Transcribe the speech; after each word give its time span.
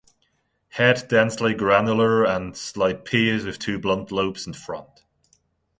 Head 0.69 1.07
densely 1.09 1.53
granular 1.53 2.23
and 2.25 2.55
clypeus 2.55 3.45
with 3.45 3.59
two 3.59 3.77
blunt 3.77 4.11
lobes 4.11 4.47
in 4.47 4.53
front. 4.53 5.03